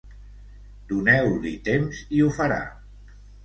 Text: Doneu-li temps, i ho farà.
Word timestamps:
Doneu-li 0.93 1.53
temps, 1.69 2.03
i 2.19 2.25
ho 2.25 2.33
farà. 2.41 2.61